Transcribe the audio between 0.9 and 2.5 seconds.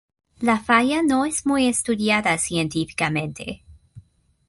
no es muy estudiada